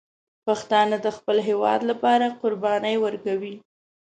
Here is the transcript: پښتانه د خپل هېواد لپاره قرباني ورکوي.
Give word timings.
پښتانه 0.45 0.97
د 1.05 1.07
خپل 1.17 1.37
هېواد 1.49 1.79
لپاره 1.89 2.35
قرباني 2.41 2.95
ورکوي. 3.05 3.55